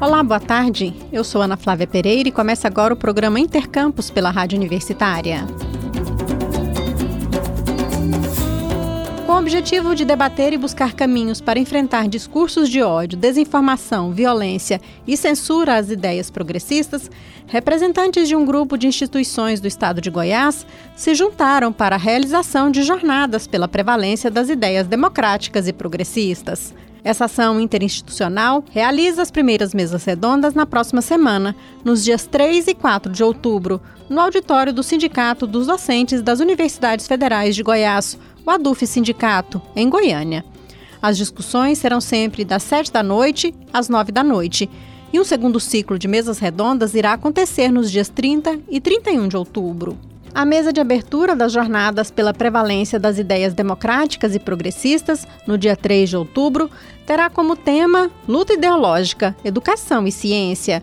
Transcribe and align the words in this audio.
Olá, 0.00 0.22
boa 0.22 0.38
tarde. 0.38 0.94
Eu 1.12 1.24
sou 1.24 1.42
Ana 1.42 1.56
Flávia 1.56 1.84
Pereira 1.84 2.28
e 2.28 2.32
começa 2.32 2.68
agora 2.68 2.94
o 2.94 2.96
programa 2.96 3.40
Intercampus 3.40 4.10
pela 4.10 4.30
Rádio 4.30 4.56
Universitária. 4.56 5.44
Com 9.26 9.32
o 9.32 9.38
objetivo 9.38 9.96
de 9.96 10.04
debater 10.04 10.52
e 10.52 10.56
buscar 10.56 10.92
caminhos 10.92 11.40
para 11.40 11.58
enfrentar 11.58 12.06
discursos 12.06 12.68
de 12.68 12.80
ódio, 12.80 13.18
desinformação, 13.18 14.12
violência 14.12 14.80
e 15.04 15.16
censura 15.16 15.74
às 15.74 15.90
ideias 15.90 16.30
progressistas, 16.30 17.10
representantes 17.48 18.28
de 18.28 18.36
um 18.36 18.46
grupo 18.46 18.78
de 18.78 18.86
instituições 18.86 19.60
do 19.60 19.66
estado 19.66 20.00
de 20.00 20.10
Goiás 20.10 20.64
se 20.94 21.12
juntaram 21.12 21.72
para 21.72 21.96
a 21.96 21.98
realização 21.98 22.70
de 22.70 22.84
jornadas 22.84 23.48
pela 23.48 23.66
prevalência 23.66 24.30
das 24.30 24.48
ideias 24.48 24.86
democráticas 24.86 25.66
e 25.66 25.72
progressistas. 25.72 26.72
Essa 27.08 27.24
ação 27.24 27.58
interinstitucional 27.58 28.62
realiza 28.70 29.22
as 29.22 29.30
primeiras 29.30 29.72
mesas 29.72 30.04
redondas 30.04 30.52
na 30.52 30.66
próxima 30.66 31.00
semana, 31.00 31.56
nos 31.82 32.04
dias 32.04 32.26
3 32.26 32.68
e 32.68 32.74
4 32.74 33.10
de 33.10 33.24
outubro, 33.24 33.80
no 34.10 34.20
auditório 34.20 34.74
do 34.74 34.82
Sindicato 34.82 35.46
dos 35.46 35.66
Docentes 35.66 36.20
das 36.20 36.38
Universidades 36.38 37.08
Federais 37.08 37.56
de 37.56 37.62
Goiás, 37.62 38.18
o 38.44 38.50
ADUF 38.50 38.86
Sindicato, 38.86 39.58
em 39.74 39.88
Goiânia. 39.88 40.44
As 41.00 41.16
discussões 41.16 41.78
serão 41.78 41.98
sempre 41.98 42.44
das 42.44 42.62
7 42.64 42.92
da 42.92 43.02
noite 43.02 43.54
às 43.72 43.88
9 43.88 44.12
da 44.12 44.22
noite. 44.22 44.68
E 45.10 45.18
um 45.18 45.24
segundo 45.24 45.58
ciclo 45.58 45.98
de 45.98 46.06
mesas 46.06 46.38
redondas 46.38 46.94
irá 46.94 47.14
acontecer 47.14 47.72
nos 47.72 47.90
dias 47.90 48.10
30 48.10 48.60
e 48.68 48.82
31 48.82 49.28
de 49.28 49.36
outubro. 49.38 49.96
A 50.38 50.44
mesa 50.44 50.72
de 50.72 50.80
abertura 50.80 51.34
das 51.34 51.50
jornadas 51.50 52.12
pela 52.12 52.32
prevalência 52.32 52.96
das 52.96 53.18
ideias 53.18 53.54
democráticas 53.54 54.36
e 54.36 54.38
progressistas, 54.38 55.26
no 55.44 55.58
dia 55.58 55.74
3 55.74 56.10
de 56.10 56.16
outubro, 56.16 56.70
terá 57.04 57.28
como 57.28 57.56
tema 57.56 58.08
Luta 58.28 58.52
Ideológica, 58.52 59.34
Educação 59.44 60.06
e 60.06 60.12
Ciência. 60.12 60.80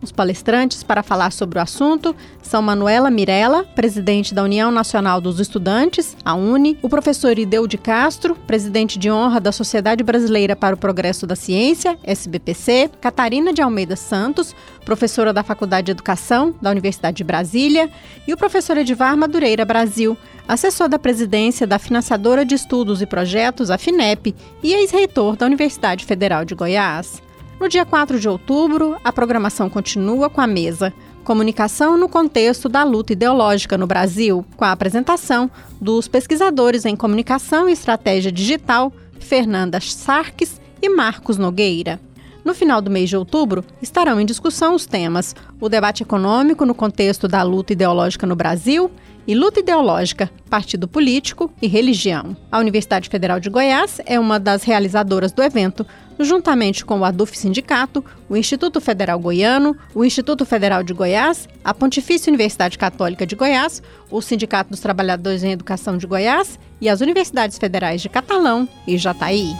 Os 0.00 0.12
palestrantes 0.12 0.82
para 0.82 1.02
falar 1.02 1.32
sobre 1.32 1.58
o 1.58 1.62
assunto 1.62 2.14
são 2.42 2.62
Manuela 2.62 3.10
Mirella, 3.10 3.64
presidente 3.64 4.32
da 4.32 4.42
União 4.42 4.70
Nacional 4.70 5.20
dos 5.20 5.40
Estudantes, 5.40 6.16
a 6.24 6.34
UNE, 6.34 6.78
o 6.82 6.88
professor 6.88 7.38
Ideu 7.38 7.66
de 7.66 7.76
Castro, 7.76 8.36
presidente 8.46 8.98
de 8.98 9.10
honra 9.10 9.40
da 9.40 9.50
Sociedade 9.50 10.04
Brasileira 10.04 10.54
para 10.54 10.74
o 10.74 10.78
Progresso 10.78 11.26
da 11.26 11.34
Ciência, 11.34 11.98
SBPC, 12.04 12.90
Catarina 13.00 13.52
de 13.52 13.60
Almeida 13.60 13.96
Santos, 13.96 14.54
professora 14.84 15.32
da 15.32 15.42
Faculdade 15.42 15.86
de 15.86 15.92
Educação 15.92 16.54
da 16.62 16.70
Universidade 16.70 17.16
de 17.16 17.24
Brasília, 17.24 17.90
e 18.26 18.32
o 18.32 18.36
professor 18.36 18.76
Edivar 18.76 19.16
Madureira 19.16 19.64
Brasil, 19.64 20.16
assessor 20.46 20.88
da 20.88 20.98
presidência 20.98 21.66
da 21.66 21.78
Financiadora 21.78 22.44
de 22.44 22.54
Estudos 22.54 23.02
e 23.02 23.06
Projetos, 23.06 23.70
a 23.70 23.76
FINEP, 23.76 24.34
e 24.62 24.72
ex-reitor 24.72 25.36
da 25.36 25.44
Universidade 25.44 26.04
Federal 26.04 26.44
de 26.44 26.54
Goiás. 26.54 27.27
No 27.60 27.68
dia 27.68 27.84
4 27.84 28.20
de 28.20 28.28
outubro, 28.28 28.96
a 29.02 29.12
programação 29.12 29.68
continua 29.68 30.30
com 30.30 30.40
a 30.40 30.46
mesa 30.46 30.92
Comunicação 31.28 31.98
no 31.98 32.08
contexto 32.08 32.70
da 32.70 32.82
luta 32.82 33.12
ideológica 33.12 33.76
no 33.76 33.86
Brasil, 33.86 34.46
com 34.56 34.64
a 34.64 34.72
apresentação 34.72 35.50
dos 35.78 36.08
pesquisadores 36.08 36.86
em 36.86 36.96
comunicação 36.96 37.68
e 37.68 37.72
estratégia 37.72 38.32
digital 38.32 38.90
Fernanda 39.20 39.78
Sarques 39.78 40.58
e 40.80 40.88
Marcos 40.88 41.36
Nogueira. 41.36 42.00
No 42.42 42.54
final 42.54 42.80
do 42.80 42.90
mês 42.90 43.10
de 43.10 43.16
outubro, 43.18 43.62
estarão 43.82 44.18
em 44.18 44.24
discussão 44.24 44.74
os 44.74 44.86
temas: 44.86 45.36
o 45.60 45.68
debate 45.68 46.02
econômico 46.02 46.64
no 46.64 46.74
contexto 46.74 47.28
da 47.28 47.42
luta 47.42 47.74
ideológica 47.74 48.26
no 48.26 48.34
Brasil 48.34 48.90
e 49.26 49.34
luta 49.34 49.60
ideológica, 49.60 50.30
partido 50.48 50.88
político 50.88 51.52
e 51.60 51.66
religião. 51.66 52.34
A 52.50 52.58
Universidade 52.58 53.10
Federal 53.10 53.38
de 53.38 53.50
Goiás 53.50 54.00
é 54.06 54.18
uma 54.18 54.40
das 54.40 54.62
realizadoras 54.62 55.30
do 55.30 55.42
evento, 55.42 55.84
juntamente 56.18 56.84
com 56.84 57.00
o 57.00 57.04
ADUF 57.04 57.36
Sindicato, 57.36 58.04
o 58.28 58.36
Instituto 58.36 58.80
Federal 58.80 59.18
Goiano, 59.18 59.76
o 59.94 60.04
Instituto 60.04 60.44
Federal 60.44 60.82
de 60.82 60.92
Goiás, 60.92 61.48
a 61.64 61.72
Pontifícia 61.72 62.30
Universidade 62.30 62.78
Católica 62.78 63.26
de 63.26 63.36
Goiás, 63.36 63.82
o 64.10 64.20
Sindicato 64.20 64.70
dos 64.70 64.80
Trabalhadores 64.80 65.42
em 65.42 65.52
Educação 65.52 65.96
de 65.96 66.06
Goiás 66.06 66.58
e 66.80 66.88
as 66.88 67.00
Universidades 67.00 67.58
Federais 67.58 68.00
de 68.00 68.08
Catalão 68.08 68.68
e 68.86 68.96
Jataí. 68.98 69.52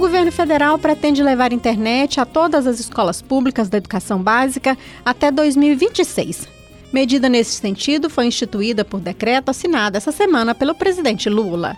governo 0.00 0.32
federal 0.32 0.78
pretende 0.78 1.22
levar 1.22 1.52
internet 1.52 2.18
a 2.18 2.24
todas 2.24 2.66
as 2.66 2.80
escolas 2.80 3.20
públicas 3.20 3.68
da 3.68 3.76
educação 3.76 4.20
básica 4.20 4.76
até 5.04 5.30
2026. 5.30 6.48
Medida 6.90 7.28
nesse 7.28 7.52
sentido 7.52 8.08
foi 8.08 8.24
instituída 8.26 8.84
por 8.84 8.98
decreto 8.98 9.50
assinado 9.50 9.96
essa 9.96 10.10
semana 10.10 10.54
pelo 10.54 10.74
presidente 10.74 11.28
Lula. 11.28 11.76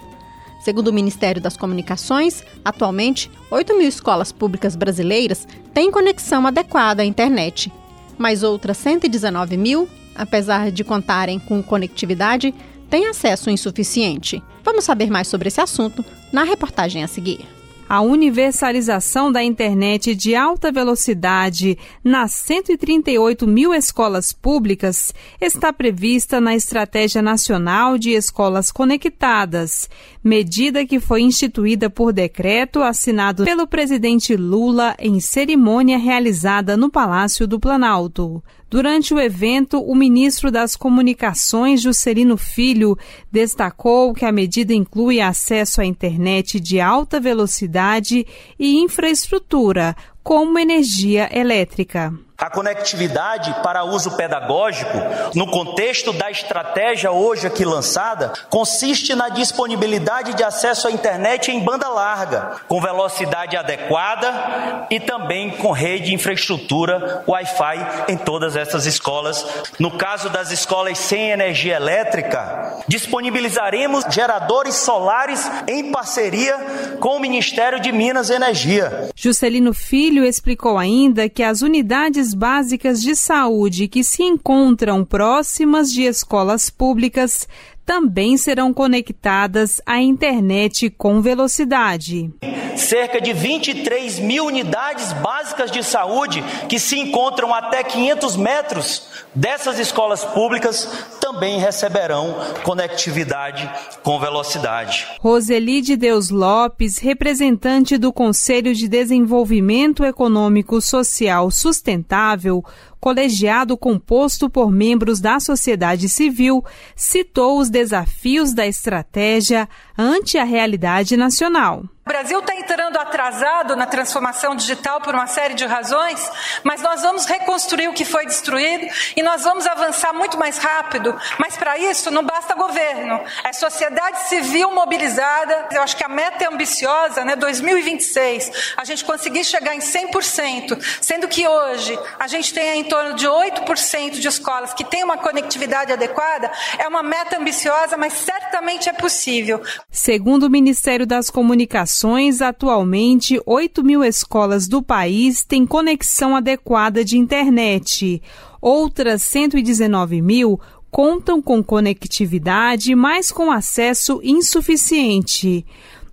Segundo 0.63 0.89
o 0.89 0.93
Ministério 0.93 1.43
das 1.43 1.57
Comunicações, 1.57 2.45
atualmente, 2.65 3.29
8 3.51 3.77
mil 3.77 3.89
escolas 3.89 4.31
públicas 4.31 4.77
brasileiras 4.77 5.47
têm 5.75 5.91
conexão 5.91 6.47
adequada 6.47 7.03
à 7.03 7.05
internet, 7.05 7.73
mas 8.17 8.45
outras 8.45 8.77
119 8.77 9.57
mil, 9.57 9.89
apesar 10.15 10.71
de 10.71 10.85
contarem 10.85 11.41
com 11.41 11.61
conectividade, 11.65 12.55
têm 12.89 13.09
acesso 13.09 13.51
insuficiente. 13.51 14.41
Vamos 14.63 14.85
saber 14.85 15.11
mais 15.11 15.27
sobre 15.27 15.49
esse 15.49 15.61
assunto 15.61 16.05
na 16.33 16.45
reportagem 16.45 17.03
a 17.03 17.09
seguir 17.09 17.45
a 17.93 18.01
universalização 18.01 19.31
da 19.31 19.45
internet 19.45 20.15
de 20.15 20.35
alta 20.35 20.73
velocidade 20.73 21.77
nas 22.03 22.33
138 22.33 23.47
mil 23.47 23.75
escolas 23.75 24.33
públicas 24.33 25.13
está 25.39 25.75
prevista 25.75 26.41
na 26.41 26.55
Estratégia 26.55 27.21
Nacional 27.21 27.99
de 27.99 28.13
Escolas 28.13 28.73
Conectadas, 28.73 29.91
medida 30.25 30.87
que 30.87 30.99
foi 30.99 31.21
instituída 31.21 31.91
por 31.91 32.15
decreto 32.15 32.83
assinado 32.83 33.45
pelo 33.45 33.67
presidente 33.67 34.35
Lula 34.37 34.97
em 34.99 35.21
cerimônia 35.21 35.99
realizada 35.99 36.79
no 36.79 36.89
Palácio 36.89 37.47
do 37.47 37.61
Planalto. 37.61 38.43
Durante 38.73 39.13
o 39.13 39.21
evento, 39.21 39.83
o 39.83 39.95
ministro 39.95 40.51
das 40.51 40.77
Comunicações, 40.77 41.83
Juscelino 41.83 42.39
Filho, 42.39 42.97
destacou 43.31 44.15
que 44.15 44.25
a 44.25 44.33
medida 44.33 44.73
inclui 44.73 45.21
acesso 45.21 45.83
à 45.83 45.85
internet 45.85 46.59
de 46.59 46.81
alta 46.81 47.21
velocidade 47.21 48.27
e 48.59 48.79
infraestrutura, 48.79 49.95
como 50.23 50.59
energia 50.59 51.29
elétrica. 51.39 52.19
A 52.43 52.51
conectividade 52.51 53.55
para 53.63 53.85
uso 53.85 54.17
pedagógico, 54.17 54.99
no 55.33 55.47
contexto 55.47 56.13
da 56.13 56.29
estratégia 56.29 57.13
hoje 57.13 57.47
aqui 57.47 57.65
lançada, 57.65 58.33
consiste 58.51 59.15
na 59.15 59.29
disponibilidade 59.29 60.35
de 60.35 60.43
acesso 60.43 60.89
à 60.89 60.91
internet 60.91 61.53
em 61.53 61.61
banda 61.61 61.89
larga, 61.89 62.57
com 62.67 62.81
velocidade 62.81 63.57
adequada 63.57 64.89
e 64.91 64.99
também 64.99 65.53
com 65.53 65.71
rede 65.71 66.07
de 66.07 66.15
infraestrutura 66.15 67.23
Wi-Fi 67.29 68.07
em 68.09 68.17
todas 68.17 68.57
essas 68.57 68.87
escolas. 68.87 69.47
No 69.79 69.93
caso 69.93 70.29
das 70.29 70.51
escolas 70.51 70.99
sem 70.99 71.31
energia 71.31 71.77
elétrica, 71.77 72.83
disponibilizaremos 72.89 74.05
geradores 74.11 74.75
solares 74.75 75.49
em 75.69 75.93
parceria 75.93 76.57
com 76.99 77.19
o 77.19 77.21
Ministério 77.21 77.79
de 77.79 77.93
Minas 77.93 78.31
e 78.31 78.35
Energia. 78.35 79.11
Juscelino 79.15 79.73
Filho 79.73 80.25
explicou 80.25 80.77
ainda 80.77 81.29
que 81.29 81.45
as 81.45 81.63
unidades 81.63 82.32
básicas 82.35 83.03
de 83.03 83.15
saúde 83.15 83.89
que 83.89 84.03
se 84.03 84.23
encontram 84.23 85.05
próximas 85.05 85.93
de 85.93 86.03
escolas 86.03 86.71
públicas 86.71 87.49
também 87.85 88.37
serão 88.37 88.73
conectadas 88.73 89.81
à 89.85 90.01
internet 90.01 90.91
com 90.91 91.21
velocidade. 91.21 92.33
Cerca 92.77 93.21
de 93.21 93.33
23 93.33 94.19
mil 94.19 94.47
unidades 94.47 95.13
básicas 95.15 95.71
de 95.71 95.83
saúde 95.85 96.43
que 96.69 96.79
se 96.79 96.99
encontram 96.99 97.53
até 97.53 97.83
500 97.83 98.37
metros 98.37 99.09
dessas 99.35 99.79
escolas 99.79 100.25
públicas 100.25 100.89
também 101.21 101.59
receberão 101.59 102.35
conectividade 102.63 103.71
com 104.03 104.19
velocidade. 104.19 105.07
Roseli 105.21 105.81
de 105.81 105.97
Deus 105.97 106.31
Lopes, 106.31 106.99
representante 106.99 107.99
do 107.99 108.13
Conselho 108.13 108.75
de 108.75 108.89
Desenvolvimento 108.89 110.05
Econômico 110.05 110.81
Social 110.81 111.51
Sustentável, 111.51 112.65
colegiado 113.03 113.77
composto 113.77 114.49
por 114.49 114.71
membros 114.71 115.19
da 115.21 115.41
sociedade 115.41 116.09
civil, 116.09 116.65
citou 116.95 117.59
os 117.59 117.69
desafios 117.69 118.55
da 118.55 118.65
estratégia 118.65 119.69
ante 119.99 120.39
a 120.39 120.45
realidade 120.45 121.17
nacional. 121.17 121.83
O 122.05 122.09
Brasil 122.11 122.41
está 122.41 122.53
entrando 122.57 122.97
atrasado 122.99 123.77
na 123.77 123.87
transformação 123.87 124.57
digital 124.57 125.01
por 125.01 125.15
uma 125.15 125.29
série 125.29 125.55
de 125.55 125.65
razões, 125.65 126.29
mas 126.65 126.83
nós 126.83 127.01
vamos 127.01 127.27
reconstruir 127.27 127.87
o 127.87 127.93
que 127.93 128.05
foi 128.05 128.27
destruído 128.27 128.93
e 129.15 129.23
nós 129.23 129.45
vamos 129.45 129.69
avançar 129.69 130.13
muito 130.13 130.37
mais 130.37 130.59
rápido. 130.59 131.17
Mas 131.39 131.57
para 131.57 131.79
isso 131.79 132.11
não 132.11 132.25
basta 132.25 132.57
governo, 132.57 133.21
é 133.45 133.53
sociedade 133.53 134.29
civil 134.29 134.73
mobilizada. 134.73 135.69
Eu 135.71 135.81
acho 135.81 135.97
que 135.97 136.03
a 136.03 136.09
meta 136.09 136.43
é 136.43 136.49
ambiciosa, 136.49 137.25
né? 137.25 137.37
2026, 137.37 138.75
a 138.77 138.85
gente 138.85 139.05
conseguir 139.05 139.45
chegar 139.45 139.77
em 139.77 139.79
100%, 139.79 140.83
sendo 141.01 141.29
que 141.29 141.47
hoje 141.47 141.97
a 142.19 142.27
gente 142.27 142.53
tem 142.53 142.81
em 142.81 142.85
torno 142.85 143.15
de 143.15 143.29
8% 143.29 144.19
de 144.19 144.27
escolas 144.27 144.75
que 144.75 144.85
têm 144.85 145.05
uma 145.05 145.19
conectividade 145.19 145.93
adequada. 145.93 146.51
É 146.79 146.89
uma 146.89 147.03
meta 147.05 147.39
ambiciosa, 147.39 147.97
mas 147.97 148.13
certamente 148.15 148.89
é 148.89 148.93
possível. 148.93 149.63
Segundo 149.89 150.47
o 150.47 150.51
Ministério 150.51 151.07
das 151.07 151.31
Comunicações, 151.31 151.92
atualmente 151.93 152.41
Atualmente, 152.41 153.41
8 153.45 153.85
mil 153.85 154.03
escolas 154.03 154.67
do 154.67 154.83
país 154.83 155.45
têm 155.45 155.67
conexão 155.67 156.35
adequada 156.35 157.05
de 157.05 157.19
internet. 157.19 158.23
Outras 158.61 159.23
119 159.23 160.23
mil 160.23 160.59
contam 160.91 161.43
com 161.43 161.63
conectividade, 161.63 162.95
mas 162.95 163.31
com 163.31 163.51
acesso 163.51 164.21
insuficiente. 164.23 165.67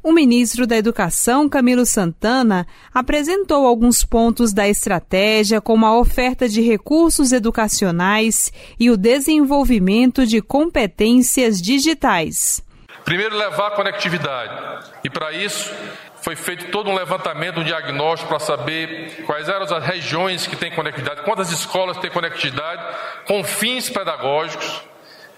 O 0.03 0.11
ministro 0.11 0.65
da 0.65 0.77
Educação, 0.77 1.47
Camilo 1.47 1.85
Santana, 1.85 2.65
apresentou 2.93 3.65
alguns 3.65 4.03
pontos 4.03 4.51
da 4.51 4.67
estratégia, 4.67 5.61
como 5.61 5.85
a 5.85 5.97
oferta 5.97 6.49
de 6.49 6.61
recursos 6.61 7.31
educacionais 7.31 8.51
e 8.79 8.89
o 8.89 8.97
desenvolvimento 8.97 10.25
de 10.25 10.41
competências 10.41 11.61
digitais. 11.61 12.61
Primeiro, 13.09 13.35
levar 13.35 13.69
a 13.69 13.71
conectividade. 13.71 14.85
E 15.03 15.09
para 15.09 15.31
isso, 15.31 15.73
foi 16.21 16.35
feito 16.35 16.69
todo 16.69 16.91
um 16.91 16.93
levantamento, 16.93 17.59
um 17.59 17.63
diagnóstico 17.63 18.29
para 18.29 18.37
saber 18.37 19.23
quais 19.25 19.49
eram 19.49 19.63
as 19.63 19.83
regiões 19.83 20.45
que 20.45 20.55
têm 20.55 20.69
conectividade, 20.69 21.23
quantas 21.23 21.51
escolas 21.51 21.97
têm 21.97 22.11
conectividade, 22.11 22.83
com 23.25 23.43
fins 23.43 23.89
pedagógicos, 23.89 24.83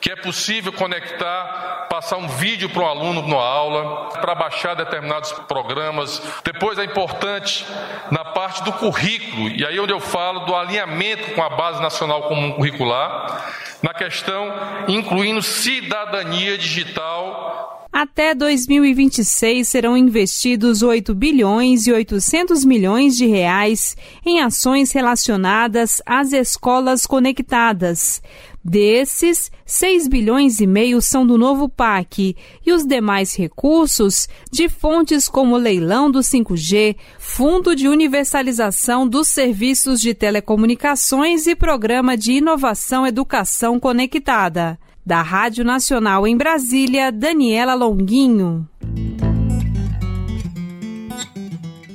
que 0.01 0.09
é 0.09 0.15
possível 0.15 0.73
conectar, 0.73 1.87
passar 1.87 2.17
um 2.17 2.27
vídeo 2.27 2.67
para 2.69 2.81
um 2.81 2.87
aluno 2.87 3.27
na 3.27 3.35
aula, 3.35 4.09
para 4.19 4.33
baixar 4.33 4.75
determinados 4.75 5.31
programas. 5.47 6.19
Depois 6.43 6.79
é 6.79 6.83
importante 6.83 7.65
na 8.09 8.25
parte 8.25 8.63
do 8.63 8.73
currículo, 8.73 9.49
e 9.49 9.63
aí 9.63 9.79
onde 9.79 9.93
eu 9.93 9.99
falo 9.99 10.39
do 10.41 10.55
alinhamento 10.55 11.35
com 11.35 11.43
a 11.43 11.49
Base 11.49 11.79
Nacional 11.79 12.23
Comum 12.23 12.53
Curricular, 12.53 13.53
na 13.83 13.93
questão 13.93 14.51
incluindo 14.87 15.41
cidadania 15.41 16.57
digital 16.57 17.61
até 17.91 18.33
2026 18.33 19.67
serão 19.67 19.97
investidos 19.97 20.81
8 20.81 21.13
bilhões 21.13 21.87
e 21.87 21.91
800 21.91 22.63
milhões 22.63 23.17
de 23.17 23.25
reais 23.25 23.97
em 24.25 24.41
ações 24.41 24.93
relacionadas 24.93 26.01
às 26.05 26.31
escolas 26.31 27.05
conectadas. 27.05 28.21
Desses, 28.63 29.51
6 29.65 30.07
bilhões 30.07 30.59
e 30.59 30.67
meio 30.67 31.01
são 31.01 31.25
do 31.25 31.35
novo 31.35 31.67
PAC 31.67 32.35
e 32.63 32.71
os 32.71 32.85
demais 32.85 33.35
recursos 33.35 34.29
de 34.51 34.69
fontes 34.69 35.27
como 35.27 35.57
leilão 35.57 36.11
do 36.11 36.19
5G, 36.19 36.95
Fundo 37.17 37.75
de 37.75 37.87
Universalização 37.87 39.07
dos 39.07 39.29
Serviços 39.29 39.99
de 39.99 40.13
Telecomunicações 40.13 41.47
e 41.47 41.55
Programa 41.55 42.15
de 42.15 42.33
Inovação 42.33 43.07
Educação 43.07 43.79
Conectada. 43.79 44.77
Da 45.03 45.23
Rádio 45.23 45.65
Nacional 45.65 46.27
em 46.27 46.37
Brasília, 46.37 47.11
Daniela 47.11 47.73
Longuinho. 47.73 48.69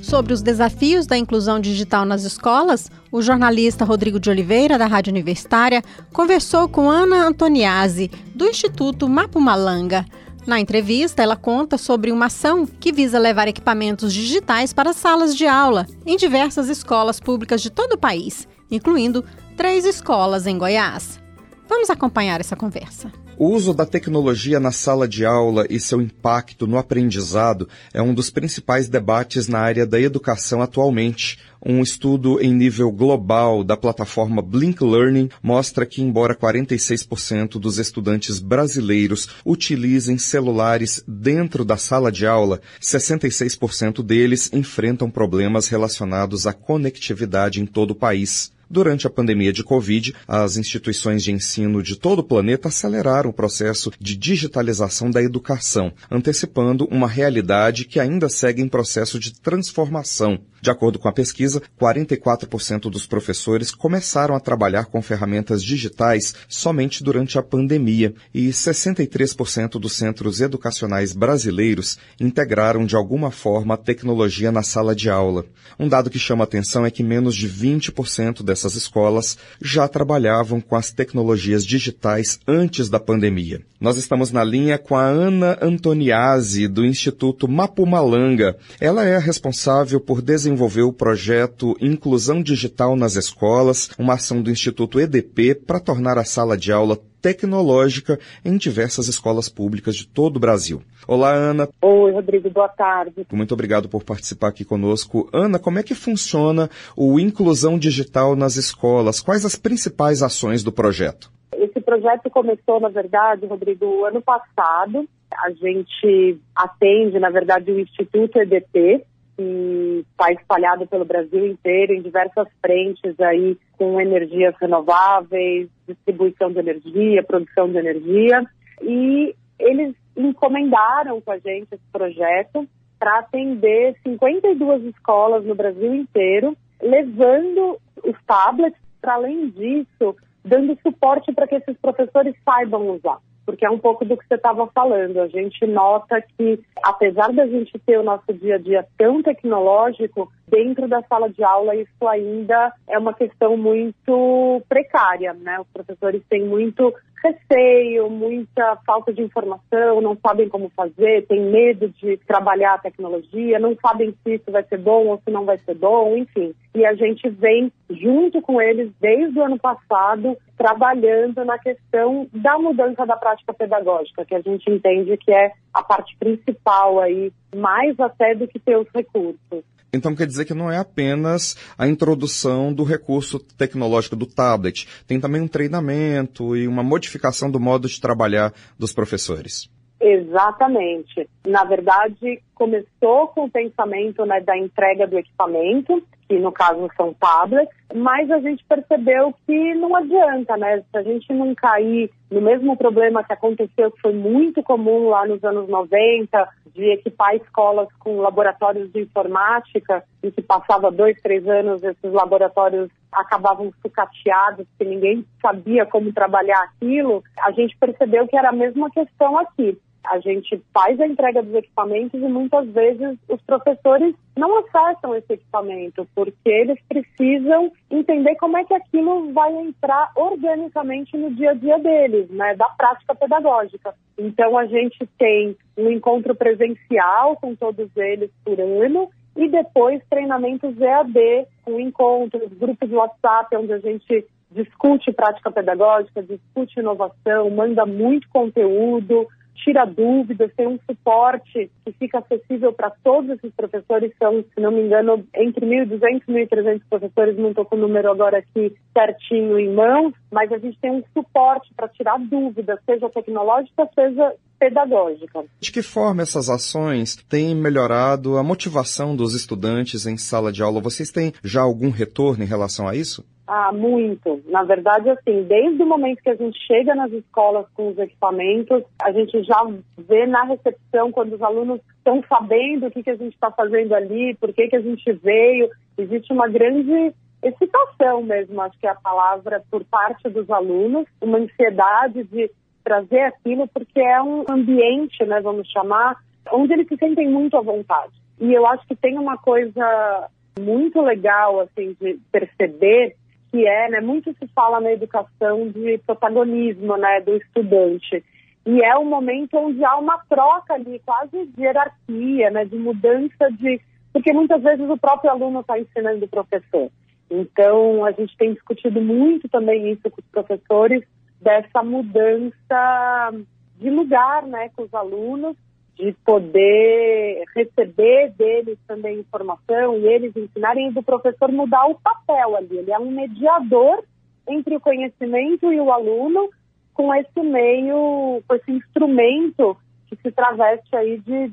Sobre 0.07 0.33
os 0.33 0.41
desafios 0.41 1.05
da 1.05 1.19
inclusão 1.19 1.59
digital 1.59 2.05
nas 2.05 2.23
escolas, 2.23 2.89
o 3.11 3.21
jornalista 3.21 3.85
Rodrigo 3.85 4.21
de 4.21 4.31
Oliveira, 4.31 4.79
da 4.79 4.87
Rádio 4.87 5.11
Universitária, 5.11 5.83
conversou 6.13 6.69
com 6.69 6.89
Ana 6.89 7.27
Antoniazzi, 7.27 8.09
do 8.33 8.47
Instituto 8.47 9.09
Mapumalanga. 9.09 10.07
Na 10.47 10.61
entrevista, 10.61 11.25
ela 11.25 11.35
conta 11.35 11.77
sobre 11.77 12.13
uma 12.13 12.27
ação 12.27 12.65
que 12.65 12.93
visa 12.93 13.19
levar 13.19 13.49
equipamentos 13.49 14.13
digitais 14.15 14.73
para 14.73 14.93
salas 14.93 15.35
de 15.35 15.45
aula 15.45 15.89
em 16.07 16.17
diversas 16.17 16.69
escolas 16.69 17.19
públicas 17.19 17.61
de 17.61 17.69
todo 17.69 17.95
o 17.95 17.99
país, 17.99 18.47
incluindo 18.71 19.25
três 19.57 19.85
escolas 19.85 20.47
em 20.47 20.57
Goiás. 20.57 21.21
Vamos 21.69 21.91
acompanhar 21.91 22.39
essa 22.39 22.55
conversa. 22.55 23.11
O 23.39 23.51
uso 23.51 23.75
da 23.75 23.85
tecnologia 23.85 24.59
na 24.59 24.73
sala 24.73 25.07
de 25.07 25.27
aula 25.27 25.67
e 25.69 25.79
seu 25.79 26.01
impacto 26.01 26.67
no 26.67 26.79
aprendizado 26.79 27.69
é 27.93 28.01
um 28.01 28.15
dos 28.15 28.31
principais 28.31 28.89
debates 28.89 29.47
na 29.47 29.59
área 29.59 29.85
da 29.85 30.01
educação 30.01 30.63
atualmente. 30.63 31.39
Um 31.63 31.83
estudo 31.83 32.41
em 32.41 32.55
nível 32.55 32.91
global 32.91 33.63
da 33.63 33.77
plataforma 33.77 34.41
Blink 34.41 34.83
Learning 34.83 35.29
mostra 35.43 35.85
que, 35.85 36.01
embora 36.01 36.35
46% 36.35 37.59
dos 37.59 37.77
estudantes 37.77 38.39
brasileiros 38.39 39.29
utilizem 39.45 40.17
celulares 40.17 41.05
dentro 41.07 41.63
da 41.63 41.77
sala 41.77 42.11
de 42.11 42.27
aula, 42.27 42.63
66% 42.81 44.03
deles 44.03 44.51
enfrentam 44.51 45.11
problemas 45.11 45.69
relacionados 45.69 46.47
à 46.47 46.55
conectividade 46.55 47.61
em 47.61 47.67
todo 47.67 47.91
o 47.91 47.95
país. 47.95 48.56
Durante 48.69 49.07
a 49.07 49.11
pandemia 49.11 49.53
de 49.53 49.63
Covid, 49.63 50.13
as 50.27 50.57
instituições 50.57 51.23
de 51.23 51.31
ensino 51.31 51.83
de 51.83 51.95
todo 51.95 52.19
o 52.19 52.25
planeta 52.25 52.67
aceleraram 52.67 53.31
o 53.31 53.33
processo 53.33 53.93
de 54.01 54.17
digitalização 54.17 55.09
da 55.09 55.23
educação, 55.23 55.93
antecipando 56.11 56.85
uma 56.91 57.07
realidade 57.07 57.85
que 57.85 58.01
ainda 58.01 58.29
segue 58.29 58.61
em 58.61 58.69
processo 58.69 59.21
de 59.21 59.33
transformação. 59.33 60.41
De 60.67 60.71
acordo 60.73 60.99
com 60.99 61.09
a 61.09 61.13
pesquisa, 61.13 61.63
44% 61.81 62.91
dos 62.91 63.07
professores 63.07 63.71
começaram 63.71 64.35
a 64.35 64.41
trabalhar 64.41 64.87
com 64.87 65.01
ferramentas 65.01 65.63
digitais 65.63 66.35
somente 66.49 67.05
durante 67.05 67.39
a 67.39 67.43
pandemia 67.43 68.13
e 68.35 68.49
63% 68.49 69.79
dos 69.79 69.93
centros 69.93 70.41
educacionais 70.41 71.13
brasileiros 71.13 71.99
integraram 72.19 72.85
de 72.85 72.97
alguma 72.97 73.31
forma 73.31 73.75
a 73.75 73.77
tecnologia 73.77 74.51
na 74.51 74.65
sala 74.65 74.93
de 74.93 75.09
aula. 75.09 75.47
Um 75.79 75.89
dado 75.89 76.11
que 76.11 76.19
chama 76.19 76.43
atenção 76.43 76.85
é 76.85 76.91
que 76.91 77.05
menos 77.05 77.37
de 77.37 77.49
20% 77.49 78.43
dessas 78.43 78.75
escolas 78.75 79.39
já 79.63 79.87
trabalhavam 79.87 80.61
com 80.61 80.75
as 80.75 80.91
tecnologias 80.91 81.65
digitais 81.65 82.41
antes 82.45 82.89
da 82.89 82.99
pandemia. 82.99 83.63
Nós 83.79 83.99
estamos 83.99 84.33
na 84.33 84.43
linha 84.43 84.79
com 84.79 84.97
a 84.97 85.05
Ana 85.05 85.59
Antoniazzi, 85.61 86.67
do 86.67 86.85
Instituto 86.85 87.47
Mapumalanga. 87.47 88.57
Ela 88.81 89.05
é 89.05 89.17
a 89.17 89.21
responsável 89.21 90.01
por 90.01 90.23
desenvolver 90.23 90.56
o 90.65 90.93
projeto 90.93 91.77
Inclusão 91.81 92.43
Digital 92.43 92.97
nas 92.97 93.17
Escolas, 93.17 93.91
uma 93.99 94.15
ação 94.15 94.41
do 94.41 94.51
Instituto 94.51 94.99
EDP 94.99 95.55
para 95.55 95.79
tornar 95.79 96.19
a 96.19 96.25
sala 96.25 96.57
de 96.57 96.73
aula 96.73 96.99
tecnológica 97.21 98.19
em 98.45 98.57
diversas 98.57 99.09
escolas 99.09 99.49
públicas 99.49 99.97
de 99.97 100.07
todo 100.07 100.37
o 100.37 100.41
Brasil. 100.41 100.81
Olá, 101.09 101.33
Ana. 101.33 101.69
Oi, 101.83 102.13
Rodrigo, 102.13 102.49
boa 102.51 102.69
tarde. 102.69 103.27
Muito 103.33 103.53
obrigado 103.53 103.89
por 103.89 104.05
participar 104.05 104.49
aqui 104.49 104.65
conosco. 104.65 105.29
Ana, 105.33 105.59
como 105.59 105.79
é 105.79 105.83
que 105.83 105.95
funciona 105.95 106.71
o 106.97 107.19
Inclusão 107.19 107.79
Digital 107.79 108.37
nas 108.37 108.57
escolas? 108.57 109.21
Quais 109.21 109.45
as 109.45 109.57
principais 109.57 110.23
ações 110.23 110.63
do 110.63 110.73
projeto? 110.73 111.31
Esse 111.53 111.81
projeto 111.81 112.31
começou, 112.31 112.81
na 112.81 112.89
verdade, 112.89 113.47
Rodrigo, 113.47 114.05
ano 114.05 114.23
passado. 114.23 115.09
A 115.45 115.51
gente 115.51 116.39
atende, 116.55 117.19
na 117.19 117.31
verdade, 117.31 117.71
o 117.71 117.81
Instituto 117.81 118.39
EDP, 118.39 119.05
que 119.37 120.05
está 120.11 120.33
espalhado 120.33 120.87
pelo 120.87 121.05
Brasil 121.05 121.47
inteiro 121.47 121.95
em 121.95 122.03
diversas 122.03 122.49
frentes 122.61 123.19
aí 123.21 123.57
com 123.77 124.01
energias 124.01 124.55
renováveis, 124.61 125.69
distribuição 125.87 126.51
de 126.51 126.59
energia, 126.59 127.23
produção 127.23 127.71
de 127.71 127.79
energia 127.79 128.45
e 128.83 129.35
eles 129.59 129.95
encomendaram 130.17 131.21
com 131.21 131.31
a 131.31 131.39
gente 131.39 131.69
esse 131.73 131.85
projeto 131.93 132.67
para 132.99 133.19
atender 133.19 133.95
52 134.03 134.85
escolas 134.85 135.45
no 135.45 135.55
Brasil 135.55 135.95
inteiro, 135.95 136.57
levando 136.81 137.79
os 138.03 138.17
tablets, 138.27 138.81
para 139.01 139.15
além 139.15 139.51
disso, 139.51 140.17
dando 140.45 140.79
suporte 140.81 141.33
para 141.33 141.47
que 141.47 141.57
esses 141.57 141.77
professores 141.79 142.35
saibam 142.45 142.89
usar. 142.91 143.19
Porque 143.47 143.65
é 143.65 143.71
um 143.71 143.79
pouco 143.79 144.05
do 144.05 144.17
que 144.17 144.27
você 144.27 144.35
estava 144.35 144.67
falando. 144.67 145.21
A 145.21 145.29
gente 145.29 145.65
nota 145.67 146.21
que, 146.21 146.61
apesar 146.83 147.33
da 147.33 147.47
gente 147.47 147.79
ter 147.79 147.99
o 147.99 148.03
nosso 148.03 148.35
dia 148.35 148.57
a 148.57 148.59
dia 148.59 148.85
tão 148.99 149.23
tecnológico, 149.23 150.31
dentro 150.49 150.89
da 150.89 151.03
sala 151.03 151.29
de 151.29 151.43
aula 151.43 151.75
isso 151.75 152.09
ainda 152.09 152.73
é 152.89 152.99
uma 152.99 153.15
questão 153.15 153.57
muito 153.57 154.63
precária, 154.69 155.33
né? 155.35 155.61
Os 155.61 155.69
professores 155.69 156.23
têm 156.29 156.45
muito 156.45 156.95
receio, 157.23 158.09
muita 158.09 158.77
falta 158.87 159.13
de 159.13 159.23
informação, 159.23 160.01
não 160.01 160.17
sabem 160.17 160.49
como 160.49 160.71
fazer, 160.71 161.27
têm 161.27 161.41
medo 161.51 161.89
de 161.89 162.17
trabalhar 162.19 162.75
a 162.75 162.79
tecnologia, 162.79 163.59
não 163.59 163.77
sabem 163.77 164.15
se 164.23 164.35
isso 164.35 164.51
vai 164.51 164.63
ser 164.65 164.79
bom 164.79 165.07
ou 165.07 165.21
se 165.25 165.31
não 165.31 165.45
vai 165.45 165.59
ser 165.59 165.75
bom, 165.75 166.17
enfim. 166.17 166.55
E 166.75 166.85
a 166.85 166.95
gente 166.95 167.29
vem 167.29 167.73
junto 167.91 168.41
com 168.43 168.61
eles 168.61 168.93
desde 169.01 169.39
o 169.39 169.45
ano 169.45 169.59
passado 169.59 170.37
trabalhando 170.57 171.45
na 171.45 171.59
questão 171.59 172.29
da 172.33 172.59
mudança 172.59 173.05
da 173.05 173.17
prática 173.17 173.53
pedagógica, 173.53 174.25
que 174.25 174.35
a 174.35 174.41
gente 174.41 174.71
entende 174.71 175.17
que 175.17 175.33
é 175.33 175.53
a 175.73 175.83
parte 175.83 176.17
principal 176.19 177.01
aí, 177.01 177.33
mais 177.55 177.99
até 177.99 178.35
do 178.35 178.47
que 178.47 178.59
ter 178.59 178.79
os 178.79 178.89
recursos. 178.95 179.65
Então 179.93 180.15
quer 180.15 180.27
dizer 180.27 180.45
que 180.45 180.55
não 180.55 180.71
é 180.71 180.79
apenas 180.79 181.57
a 181.79 181.87
introdução 181.87 182.73
do 182.73 182.85
recurso 182.85 183.39
tecnológico 183.39 184.17
do 184.17 184.27
tablet, 184.27 184.87
tem 185.07 185.21
também 185.21 185.41
um 185.41 185.49
treinamento 185.49 186.57
e 186.57 186.67
uma 186.69 186.83
modificação 186.83 187.51
do 187.51 187.61
modo 187.61 187.89
de 187.89 188.01
trabalhar 188.01 188.53
dos 188.79 188.93
professores. 188.93 189.71
Exatamente. 189.99 191.29
Na 191.47 191.65
verdade, 191.65 192.43
começou 192.55 193.29
com 193.29 193.45
o 193.45 193.51
pensamento 193.51 194.25
né, 194.27 194.41
da 194.41 194.57
entrega 194.57 195.07
do 195.07 195.19
equipamento, 195.19 196.03
que 196.29 196.39
no 196.39 196.53
caso 196.53 196.89
são 196.97 197.15
tablets, 197.15 197.75
mas 197.95 198.31
a 198.31 198.41
gente 198.41 198.65
percebeu 198.65 199.35
que 199.47 199.75
não 199.75 199.95
adianta, 199.95 200.57
né? 200.57 200.83
Se 200.91 200.99
a 200.99 201.03
gente 201.03 201.33
não 201.33 201.55
cair 201.55 202.11
no 202.31 202.41
mesmo 202.41 202.77
problema 202.77 203.23
que 203.23 203.33
aconteceu, 203.33 203.91
que 203.91 204.01
foi 204.01 204.13
muito 204.13 204.63
comum 204.63 205.09
lá 205.09 205.27
nos 205.27 205.43
anos 205.45 205.69
90, 205.69 206.49
de 206.75 206.91
equipar 206.93 207.35
escolas 207.37 207.89
com 208.01 208.21
laboratórios 208.21 208.93
de 208.93 209.03
informática, 209.03 210.03
e 210.23 210.31
que 210.31 210.43
passava 210.43 210.91
dois, 210.91 211.21
três 211.23 211.47
anos, 211.47 211.83
esses 211.83 212.13
laboratórios 212.13 212.91
acabavam 213.13 213.73
sucateados, 213.81 214.67
que 214.79 214.85
ninguém 214.85 215.25
sabia 215.41 215.87
como 215.87 216.13
trabalhar 216.13 216.61
aquilo, 216.65 217.23
a 217.41 217.51
gente 217.53 217.77
percebeu 217.79 218.27
que 218.27 218.37
era 218.37 218.51
a 218.51 218.53
mesma 218.53 218.91
questão 218.91 219.39
aqui 219.39 219.79
a 220.11 220.21
gente 220.21 220.63
faz 220.73 221.01
a 221.01 221.07
entrega 221.07 221.43
dos 221.43 221.55
equipamentos 221.55 222.21
e 222.21 222.29
muitas 222.29 222.69
vezes 222.69 223.19
os 223.29 223.41
professores 223.43 224.15
não 224.37 224.59
acessam 224.59 225.15
esse 225.15 225.33
equipamento, 225.33 226.07
porque 226.15 226.49
eles 226.49 226.79
precisam 226.89 227.73
entender 227.91 228.37
como 228.37 228.57
é 228.57 228.65
que 228.65 228.75
aquilo 228.75 229.33
vai 229.33 229.55
entrar 229.55 230.11
organicamente 230.15 231.17
no 231.17 231.31
dia 231.35 231.53
a 231.53 231.55
dia 231.55 231.79
deles, 231.79 232.29
né, 232.31 232.55
da 232.55 232.69
prática 232.71 233.15
pedagógica. 233.15 233.95
Então 234.19 234.57
a 234.59 234.67
gente 234.67 235.07
tem 235.19 235.57
um 235.77 235.91
encontro 235.91 236.35
presencial 236.35 237.37
com 237.37 237.55
todos 237.55 237.89
eles 237.97 238.31
por 238.45 238.61
ano 238.61 239.09
e 239.37 239.49
depois 239.49 240.03
treinamentos 240.09 240.81
EAD, 240.81 241.47
com 241.65 241.79
encontros, 241.79 242.53
grupos 242.55 242.89
de 242.89 242.95
WhatsApp, 242.95 243.55
onde 243.57 243.73
a 243.73 243.79
gente 243.79 244.27
discute 244.51 245.13
prática 245.13 245.51
pedagógica, 245.51 246.23
discute 246.23 246.81
inovação, 246.81 247.51
manda 247.51 247.85
muito 247.85 248.29
conteúdo, 248.31 249.27
tira 249.57 249.85
dúvidas, 249.85 250.53
tem 250.57 250.67
um 250.67 250.79
suporte 250.89 251.71
que 251.85 251.93
fica 251.93 252.19
acessível 252.19 252.73
para 252.73 252.91
todos 253.03 253.31
esses 253.31 253.53
professores, 253.55 254.13
são, 254.19 254.45
se 254.55 254.61
não 254.61 254.71
me 254.71 254.83
engano, 254.83 255.27
entre 255.35 255.67
1.200 255.67 256.23
e 256.29 256.33
1.300 256.33 256.83
professores, 256.89 257.37
não 257.37 257.51
estou 257.51 257.65
com 257.65 257.77
o 257.77 257.79
número 257.79 258.11
agora 258.11 258.39
aqui 258.39 258.75
certinho 258.93 259.59
em 259.59 259.73
mãos, 259.75 260.15
mas 260.31 260.53
a 260.53 260.59
gente 260.59 260.79
tem 260.81 260.91
um 260.91 261.03
suporte 261.13 261.73
para 261.75 261.89
tirar 261.89 262.19
dúvidas, 262.19 262.79
seja 262.87 263.09
tecnológica, 263.11 263.89
seja 263.95 264.35
pedagógica. 264.59 265.45
De 265.61 265.71
que 265.71 265.83
forma 265.83 266.23
essas 266.23 266.49
ações 266.49 267.17
têm 267.29 267.55
melhorado 267.55 268.37
a 268.37 268.43
motivação 268.43 269.15
dos 269.15 269.35
estudantes 269.35 270.07
em 270.07 270.17
sala 270.17 270.53
de 270.53 270.63
aula? 270.63 270.81
Vocês 270.81 271.11
têm 271.11 271.33
já 271.43 271.63
algum 271.63 271.91
retorno 271.91 272.43
em 272.43 272.47
relação 272.47 272.89
a 272.89 272.95
isso? 272.95 273.25
Ah, 273.47 273.71
muito. 273.73 274.43
Na 274.47 274.65
verdade, 274.65 275.09
assim, 275.09 275.45
desde 275.45 275.81
o 275.81 275.87
momento 275.87 276.21
que 276.21 276.31
a 276.31 276.35
gente 276.35 276.59
chega 276.67 276.97
nas 276.97 277.13
escolas 277.13 277.67
com 277.75 277.91
os 277.91 277.99
equipamentos, 277.99 278.83
a 279.01 279.13
gente 279.13 279.41
já 279.45 279.65
vê 279.97 280.27
na 280.27 280.43
recepção, 280.45 281.13
quando 281.13 281.35
os 281.35 281.43
alunos 281.43 281.81
estão 281.99 282.23
sabendo 282.29 282.87
o 282.87 282.91
que, 282.91 283.05
que 283.05 283.11
a 283.11 283.17
gente 283.17 283.35
está 283.35 283.51
fazendo 283.53 283.95
ali, 283.95 284.35
por 284.35 284.53
que, 284.53 284.67
que 284.67 284.77
a 284.77 284.81
gente 284.81 285.13
veio, 285.13 285.71
existe 285.97 286.33
uma 286.33 286.49
grande 286.49 287.15
excitação 287.41 288.23
mesmo, 288.23 288.61
acho 288.61 288.79
que 288.81 288.87
é 288.87 288.91
a 288.91 288.97
palavra, 288.97 289.63
por 289.71 289.85
parte 289.85 290.29
dos 290.29 290.51
alunos, 290.51 291.07
uma 291.21 291.39
ansiedade 291.39 292.25
de 292.25 292.51
trazer 292.83 293.21
aquilo, 293.21 293.69
porque 293.69 294.01
é 294.01 294.21
um 294.21 294.45
ambiente, 294.49 295.25
né, 295.25 295.41
vamos 295.41 295.69
chamar, 295.71 296.17
onde 296.53 296.73
eles 296.73 296.89
se 296.89 296.97
sentem 296.97 297.29
muito 297.29 297.57
à 297.57 297.61
vontade. 297.61 298.13
E 298.41 298.53
eu 298.53 298.67
acho 298.67 298.87
que 298.87 298.97
tem 298.97 299.17
uma 299.19 299.37
coisa 299.39 300.29
muito 300.59 301.01
legal, 301.01 301.61
assim, 301.61 301.97
de 302.01 302.19
perceber 302.33 303.15
que 303.57 303.67
é, 303.67 303.89
né, 303.89 304.01
muito 304.03 304.35
se 304.35 304.47
fala 304.49 304.81
na 304.81 304.93
educação 304.93 305.69
de 305.69 305.97
protagonismo, 306.07 306.95
né, 306.99 307.23
do 307.23 307.37
estudante. 307.37 308.23
E 308.67 308.83
é 308.83 308.99
um 308.99 309.07
momento 309.07 309.57
onde 309.57 309.83
há 309.83 309.97
uma 309.97 310.19
troca 310.29 310.75
ali, 310.75 311.01
quase 311.07 311.47
de 311.47 311.63
hierarquia, 311.63 312.51
né, 312.51 312.67
de 312.67 312.77
mudança 312.77 313.51
de... 313.53 313.81
Porque 314.13 314.31
muitas 314.33 314.63
vezes 314.63 314.87
o 314.91 314.99
próprio 314.99 315.31
aluno 315.31 315.61
está 315.61 315.79
ensinando 315.79 316.27
o 316.27 316.29
professor. 316.29 316.91
Então, 317.31 318.05
a 318.05 318.13
gente 318.13 318.37
tem 318.37 318.53
discutido 318.53 319.01
muito 319.01 319.49
também 319.49 319.91
isso 319.91 320.03
com 320.11 320.21
os 320.21 320.27
professores, 320.31 321.03
dessa 321.41 321.83
mudança 321.83 323.33
de 323.79 323.89
lugar, 323.89 324.43
né, 324.43 324.69
com 324.77 324.83
os 324.83 324.93
alunos, 324.93 325.57
de 325.97 326.13
poder 326.25 327.43
receber 327.55 328.31
deles 328.37 328.79
também 328.87 329.21
informação 329.21 329.97
e 329.97 330.07
eles 330.07 330.37
ensinarem 330.37 330.89
e 330.89 330.93
do 330.93 331.03
professor 331.03 331.51
mudar 331.51 331.87
o 331.87 331.95
papel 331.95 332.57
ali. 332.57 332.79
Ele 332.79 332.93
é 332.93 332.99
um 332.99 333.11
mediador 333.11 334.05
entre 334.47 334.77
o 334.77 334.81
conhecimento 334.81 335.73
e 335.73 335.81
o 335.81 335.91
aluno 335.91 336.51
com 336.93 337.15
esse 337.15 337.41
meio, 337.41 338.43
com 338.47 338.55
esse 338.55 338.71
instrumento 338.71 339.77
que 340.09 340.17
se 340.17 340.31
traveste 340.31 340.95
aí 340.95 341.19
de 341.19 341.51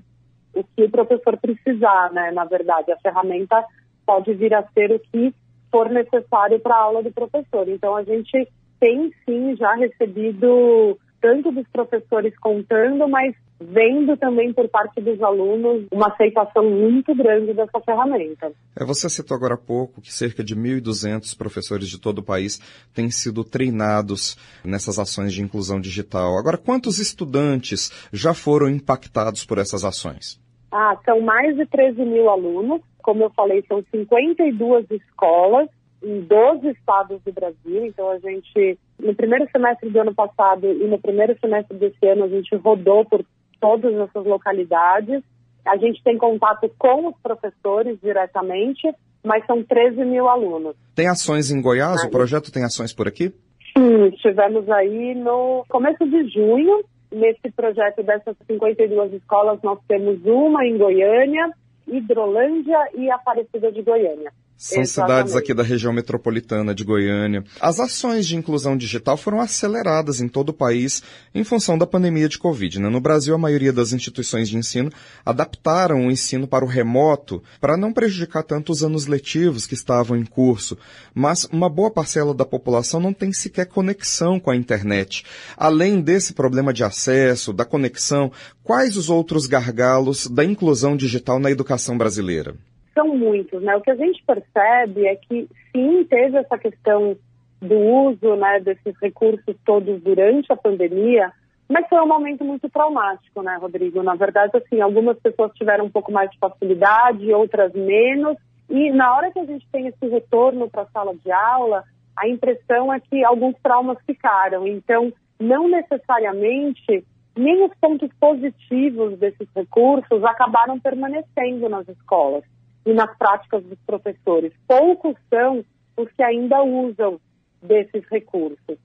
o 0.54 0.64
que 0.64 0.84
o 0.84 0.92
professor 0.92 1.38
precisar, 1.38 2.12
né? 2.12 2.32
Na 2.32 2.46
verdade, 2.46 2.92
a 2.92 2.98
ferramenta 2.98 3.64
pode 4.06 4.34
vir 4.34 4.54
a 4.54 4.64
ser 4.74 4.92
o 4.92 5.00
que 5.00 5.34
for 5.72 5.90
necessário 5.90 6.60
para 6.60 6.76
a 6.76 6.82
aula 6.82 7.02
do 7.02 7.12
professor. 7.12 7.68
Então, 7.68 7.96
a 7.96 8.04
gente 8.04 8.48
tem 8.80 9.12
sim 9.26 9.56
já 9.56 9.74
recebido 9.74 11.00
tanto 11.20 11.52
dos 11.52 11.68
professores 11.70 12.38
contando, 12.38 13.08
mas 13.08 13.34
vendo 13.70 14.18
também 14.18 14.54
por 14.54 14.68
parte 14.70 15.02
dos 15.02 15.22
alunos 15.22 15.86
uma 15.92 16.08
aceitação 16.08 16.70
muito 16.70 17.14
grande 17.16 17.54
dessa 17.54 17.80
ferramenta. 17.82 18.52
É, 18.76 18.84
você 18.84 19.10
citou 19.10 19.36
agora 19.36 19.56
há 19.56 19.58
pouco 19.58 20.02
que 20.02 20.14
cerca 20.14 20.44
de 20.44 20.56
1.200 20.56 21.38
professores 21.38 21.88
de 21.88 22.00
todo 22.00 22.20
o 22.20 22.24
país 22.24 22.60
têm 22.94 23.10
sido 23.10 23.44
treinados 23.44 24.38
nessas 24.64 25.00
ações 25.00 25.34
de 25.34 25.42
inclusão 25.42 25.80
digital. 25.80 26.38
Agora, 26.38 26.58
quantos 26.58 27.00
estudantes 27.00 27.92
já 28.12 28.34
foram 28.34 28.70
impactados 28.70 29.46
por 29.46 29.58
essas 29.58 29.84
ações? 29.84 30.42
Ah, 30.72 30.98
são 31.06 31.22
mais 31.22 31.56
de 31.56 31.66
13 31.68 32.04
mil 32.04 32.30
alunos. 32.30 32.82
Como 33.04 33.24
eu 33.24 33.30
falei, 33.32 33.64
são 33.68 33.84
52 33.92 34.90
escolas 34.90 35.70
em 36.04 36.22
12 36.22 36.70
estados 36.70 37.22
do 37.24 37.32
Brasil. 37.32 37.86
Então, 37.86 38.10
a 38.10 38.18
gente, 38.20 38.78
no 39.00 39.16
primeiro 39.16 39.48
semestre 39.52 39.90
do 39.90 40.00
ano 40.00 40.14
passado 40.14 40.66
e 40.66 40.88
no 40.88 41.00
primeiro 41.00 41.38
semestre 41.40 41.78
desse 41.78 42.06
ano, 42.08 42.26
a 42.26 42.28
gente 42.28 42.56
rodou 42.56 43.06
por 43.06 43.24
todas 43.64 43.94
essas 43.94 44.26
localidades. 44.26 45.24
A 45.66 45.78
gente 45.78 46.04
tem 46.04 46.18
contato 46.18 46.70
com 46.78 47.08
os 47.08 47.16
professores 47.24 47.98
diretamente, 48.04 48.94
mas 49.24 49.46
são 49.46 49.64
13 49.64 50.04
mil 50.04 50.28
alunos. 50.28 50.76
Tem 50.94 51.08
ações 51.08 51.50
em 51.50 51.62
Goiás? 51.62 52.04
O 52.04 52.10
projeto 52.10 52.52
tem 52.52 52.66
ações 52.66 52.94
por 52.94 53.08
aqui? 53.08 53.34
Sim, 53.76 54.08
estivemos 54.08 54.70
aí 54.70 55.16
no 55.16 55.64
começo 55.70 56.06
de 56.06 56.28
junho. 56.28 56.84
Nesse 57.10 57.50
projeto 57.56 58.04
dessas 58.04 58.36
52 58.46 59.14
escolas, 59.14 59.62
nós 59.64 59.80
temos 59.88 60.20
uma 60.26 60.66
em 60.66 60.78
Goiânia, 60.78 61.50
Hidrolândia 61.88 62.90
e 62.96 63.10
Aparecida 63.10 63.72
de 63.72 63.82
Goiânia. 63.82 64.34
São 64.64 64.82
Exatamente. 64.82 65.18
cidades 65.18 65.36
aqui 65.36 65.54
da 65.54 65.62
região 65.62 65.92
metropolitana 65.92 66.74
de 66.74 66.86
Goiânia. 66.86 67.44
As 67.60 67.82
ações 67.82 68.26
de 68.26 68.38
inclusão 68.38 68.78
digital 68.78 69.18
foram 69.18 69.42
aceleradas 69.42 70.22
em 70.22 70.30
todo 70.30 70.52
o 70.52 70.54
país 70.54 71.04
em 71.36 71.44
função 71.44 71.78
da 71.78 71.86
pandemia 71.86 72.30
de 72.30 72.40
Covid. 72.40 72.80
Né? 72.80 72.88
No 72.88 73.02
Brasil, 73.02 73.36
a 73.36 73.38
maioria 73.38 73.74
das 73.74 73.92
instituições 73.92 74.48
de 74.48 74.56
ensino 74.56 74.90
adaptaram 75.26 76.08
o 76.08 76.10
ensino 76.10 76.48
para 76.48 76.64
o 76.64 76.68
remoto 76.68 77.44
para 77.60 77.76
não 77.76 77.92
prejudicar 77.92 78.42
tanto 78.42 78.72
os 78.72 78.86
anos 78.86 79.06
letivos 79.06 79.68
que 79.68 79.74
estavam 79.74 80.16
em 80.16 80.24
curso. 80.24 80.78
Mas 81.14 81.44
uma 81.52 81.68
boa 81.68 81.92
parcela 81.92 82.34
da 82.34 82.46
população 82.46 83.02
não 83.02 83.12
tem 83.12 83.34
sequer 83.34 83.66
conexão 83.66 84.40
com 84.40 84.50
a 84.50 84.56
internet. 84.56 85.26
Além 85.58 86.00
desse 86.00 86.32
problema 86.32 86.72
de 86.72 86.86
acesso, 86.86 87.52
da 87.52 87.66
conexão, 87.66 88.32
quais 88.64 88.96
os 88.96 89.10
outros 89.10 89.46
gargalos 89.46 90.26
da 90.28 90.46
inclusão 90.46 90.96
digital 90.96 91.38
na 91.38 91.52
educação 91.52 91.98
brasileira? 91.98 92.56
São 92.94 93.16
muitos, 93.16 93.62
né? 93.62 93.76
O 93.76 93.82
que 93.82 93.92
a 93.92 93.96
gente 93.96 94.24
percebe 94.26 95.08
é 95.08 95.16
que 95.16 95.48
sim, 95.72 96.04
teve 96.06 96.38
essa 96.38 96.58
questão 96.58 97.18
do 97.62 97.78
uso, 97.78 98.36
né, 98.36 98.60
desses 98.60 98.94
recursos 99.02 99.56
todos 99.66 100.02
durante 100.02 100.52
a 100.52 100.58
pandemia, 100.58 101.32
mas 101.68 101.88
foi 101.88 102.00
um 102.02 102.08
momento 102.08 102.44
muito 102.44 102.70
traumático, 102.70 103.42
né, 103.42 103.58
Rodrigo? 103.60 104.04
Na 104.04 104.16
verdade, 104.16 104.52
assim, 104.58 104.82
algumas 104.82 105.18
pessoas 105.20 105.54
tiveram 105.54 105.86
um 105.86 105.90
pouco 105.90 106.12
mais 106.12 106.30
de 106.30 106.38
facilidade, 106.38 107.34
outras 107.34 107.74
menos, 107.74 108.38
e 108.70 108.92
na 108.92 109.16
hora 109.16 109.32
que 109.32 109.40
a 109.40 109.46
gente 109.46 109.66
tem 109.72 109.88
esse 109.88 110.08
retorno 110.08 110.70
para 110.70 110.84
a 110.84 110.88
sala 110.88 111.16
de 111.16 111.32
aula, 111.32 111.84
a 112.18 112.28
impressão 112.28 112.94
é 112.94 113.00
que 113.00 113.24
alguns 113.24 113.56
traumas 113.64 113.98
ficaram. 114.06 114.68
Então, 114.68 115.12
não 115.40 115.68
necessariamente 115.68 117.04
nem 117.36 117.66
os 117.66 117.72
pontos 117.82 118.10
positivos 118.20 119.18
desses 119.18 119.48
recursos 119.56 120.24
acabaram 120.24 120.80
permanecendo 120.80 121.68
nas 121.68 121.88
escolas 121.88 122.44
e 122.86 122.94
nas 122.94 123.16
práticas 123.18 123.64
dos 123.64 123.80
professores. 123.86 124.54
Poucos 124.68 125.16
são 125.30 125.64
os 125.98 126.12
que 126.12 126.24
ainda 126.24 126.62
usam 126.64 127.20
desses 127.62 128.04
recursos. 128.10 128.78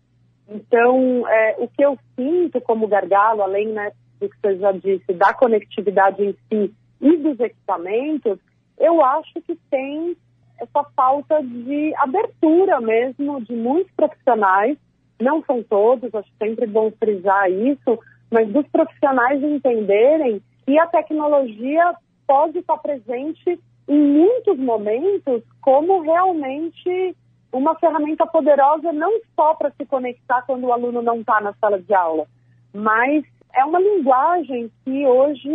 Então, 0.48 1.28
é, 1.28 1.56
o 1.58 1.68
que 1.68 1.84
eu 1.84 1.98
sinto 2.16 2.60
como 2.60 2.88
gargalo, 2.88 3.42
além 3.42 3.68
né, 3.68 3.92
do 4.20 4.28
que 4.28 4.36
você 4.40 4.56
já 4.56 4.72
disse, 4.72 5.12
da 5.12 5.34
conectividade 5.34 6.24
em 6.24 6.32
si 6.48 6.74
e 7.00 7.16
dos 7.16 7.38
equipamentos, 7.40 8.38
eu 8.78 9.04
acho 9.04 9.40
que 9.42 9.56
tem 9.70 10.16
essa 10.58 10.84
falta 10.96 11.42
de 11.42 11.94
abertura 11.96 12.80
mesmo 12.80 13.40
de 13.44 13.54
muitos 13.54 13.92
profissionais, 13.94 14.76
não 15.20 15.42
são 15.44 15.62
todos, 15.62 16.14
acho 16.14 16.30
sempre 16.38 16.66
bom 16.66 16.90
frisar 16.92 17.50
isso, 17.50 17.98
mas 18.30 18.48
dos 18.48 18.66
profissionais 18.68 19.42
entenderem 19.42 20.40
que 20.64 20.78
a 20.78 20.86
tecnologia 20.86 21.94
pode 22.26 22.58
estar 22.58 22.76
presente 22.78 23.58
em 23.88 23.98
muitos 23.98 24.58
momentos, 24.58 25.42
como 25.60 26.02
realmente 26.02 27.16
uma 27.52 27.74
ferramenta 27.76 28.26
poderosa 28.26 28.92
não 28.92 29.20
só 29.34 29.54
para 29.54 29.70
se 29.70 29.86
conectar 29.86 30.42
quando 30.42 30.64
o 30.64 30.72
aluno 30.72 31.00
não 31.00 31.20
está 31.20 31.40
na 31.40 31.54
sala 31.54 31.80
de 31.80 31.94
aula, 31.94 32.26
mas 32.74 33.24
é 33.54 33.64
uma 33.64 33.80
linguagem 33.80 34.70
que 34.84 35.06
hoje 35.06 35.50